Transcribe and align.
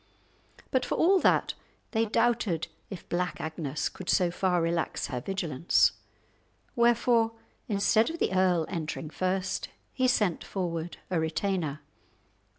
But 0.71 0.83
for 0.83 0.95
all 0.95 1.19
that, 1.19 1.53
they 1.91 2.05
doubted 2.05 2.67
if 2.89 3.07
Black 3.07 3.39
Agnes 3.39 3.87
could 3.87 4.09
so 4.09 4.31
far 4.31 4.59
relax 4.59 5.05
her 5.09 5.21
vigilance; 5.21 5.91
wherefore 6.75 7.33
instead 7.67 8.09
of 8.09 8.17
the 8.17 8.33
earl 8.33 8.65
entering 8.67 9.11
first, 9.11 9.69
he 9.93 10.07
sent 10.07 10.43
forward 10.43 10.97
a 11.11 11.19
retainer. 11.19 11.81